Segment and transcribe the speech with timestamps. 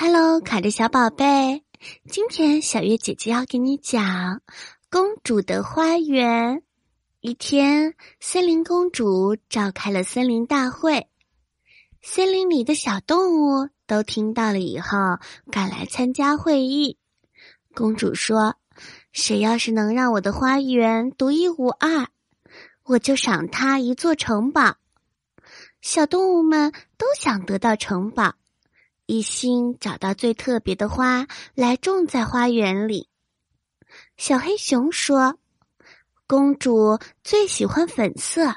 [0.00, 1.64] Hello，卡着小宝贝，
[2.08, 4.00] 今天小月姐姐要给你讲
[4.88, 6.58] 《公主的花园》。
[7.18, 11.08] 一天，森林公主召开了森林大会，
[12.00, 14.96] 森林里的小动物都听到了以后，
[15.50, 16.96] 赶来参加会议。
[17.74, 18.54] 公主说
[19.10, 22.06] ：“谁要是能让我的花园独一无二，
[22.84, 24.76] 我就赏他一座城堡。”
[25.82, 28.36] 小动物们都想得到城堡。
[29.08, 33.08] 一心找到最特别的花来种在花园里。
[34.18, 35.38] 小黑熊说
[36.28, 38.56] ：“公主最喜欢粉色，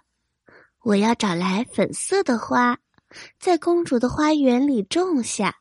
[0.82, 2.80] 我要找来粉色的花，
[3.40, 5.56] 在公主的花园里种下。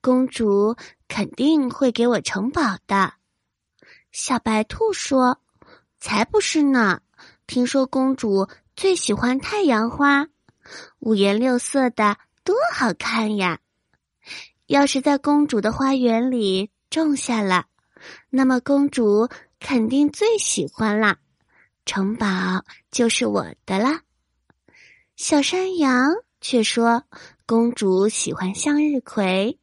[0.00, 0.74] 公主
[1.06, 3.14] 肯定会给我城堡的。”
[4.10, 5.40] 小白兔说
[6.00, 7.00] ：“才不是呢！
[7.46, 10.26] 听说公主最喜欢太阳花，
[10.98, 13.60] 五颜六色的，多好看呀！”
[14.70, 17.66] 要是在公主的花园里种下了，
[18.30, 21.18] 那么公主肯定最喜欢啦，
[21.84, 24.02] 城堡就是我的啦。
[25.16, 27.02] 小山羊却说，
[27.46, 29.58] 公主喜欢向日葵。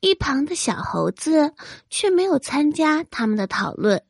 [0.00, 1.54] 一旁的小猴子
[1.88, 4.04] 却没有参加他们的讨论，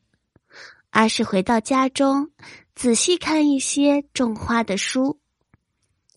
[0.90, 2.32] 而是回到家中
[2.74, 5.20] 仔细看一些种花的书。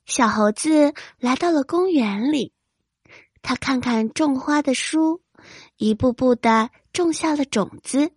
[0.07, 2.51] 小猴子来到了公园里。
[3.41, 5.21] 他看看种花的书，
[5.77, 8.11] 一步步的种下了种子，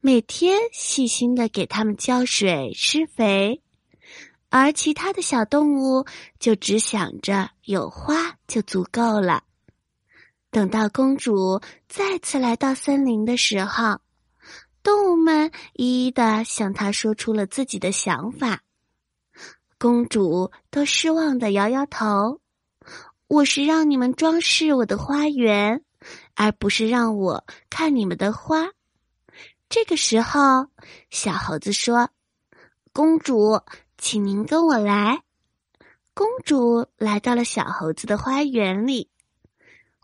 [0.00, 3.60] 每天细心的给它们浇水施肥，
[4.48, 6.06] 而其他的小动物
[6.38, 9.42] 就只想着有花就足够了。
[10.50, 13.98] 等到公主再次来到森林的时候，
[14.84, 18.62] 动物们一一的向她说出了自己的想法，
[19.78, 22.40] 公主都失望的摇摇头。
[23.26, 25.82] 我是让你们装饰我的花园，
[26.34, 28.68] 而不是让我看你们的花。
[29.68, 30.68] 这个时候，
[31.10, 32.10] 小猴子说
[32.92, 33.62] ：“公主，
[33.98, 35.22] 请您跟我来。”
[36.14, 39.10] 公主来到了小猴子的花园里，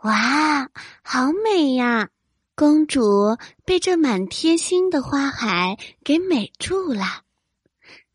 [0.03, 0.69] 哇，
[1.05, 2.09] 好美呀！
[2.57, 7.23] 公主被这满天星的花海给美住了。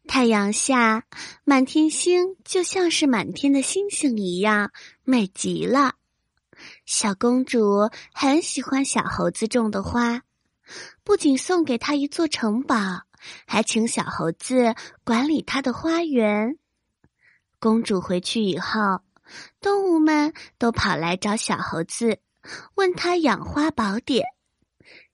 [0.07, 1.03] 太阳下，
[1.43, 4.71] 满天星就像是满天的星星一样
[5.03, 5.95] 美极了。
[6.85, 10.21] 小公主很喜欢小猴子种的花，
[11.03, 13.01] 不仅送给他一座城堡，
[13.45, 16.57] 还请小猴子管理他的花园。
[17.59, 19.01] 公主回去以后，
[19.59, 22.19] 动物们都跑来找小猴子，
[22.75, 24.34] 问他养花宝典。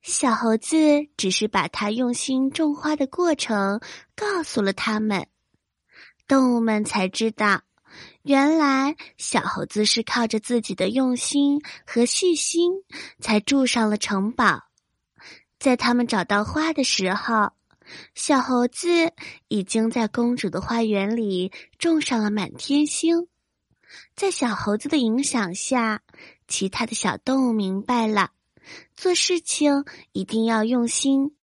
[0.01, 0.77] 小猴子
[1.15, 3.79] 只是把他用心种花的过程
[4.15, 5.27] 告诉了他们，
[6.27, 7.61] 动物们才知道，
[8.23, 12.71] 原来小猴子是靠着自己的用心和细心
[13.19, 14.63] 才住上了城堡。
[15.59, 17.51] 在他们找到花的时候，
[18.15, 19.13] 小猴子
[19.49, 23.27] 已经在公主的花园里种上了满天星。
[24.15, 26.01] 在小猴子的影响下，
[26.47, 28.31] 其他的小动物明白了。
[28.95, 31.35] 做事情一定要用心，